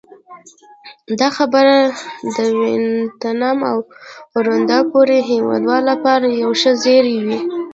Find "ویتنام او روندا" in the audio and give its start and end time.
2.59-4.79